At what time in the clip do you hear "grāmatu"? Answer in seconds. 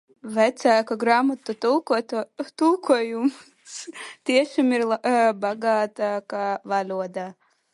1.01-1.53